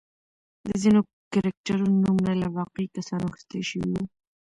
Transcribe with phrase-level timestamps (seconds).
[0.67, 0.99] د ځینو
[1.33, 4.03] کرکټرونو نومونه له واقعي کسانو اخیستل شوي وو.